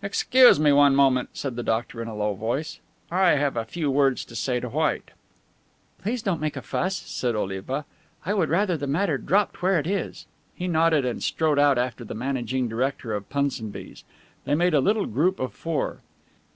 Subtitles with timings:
[0.00, 2.78] "Excuse me one moment," said the doctor in a low voice.
[3.10, 5.10] "I have a few words to say to White."
[6.00, 7.84] "Please don't make a fuss," said Oliva,
[8.24, 12.04] "I would rather the matter dropped where it is." He nodded, and strode out after
[12.04, 14.04] the managing director of Punsonby's.
[14.44, 15.98] They made a little group of four.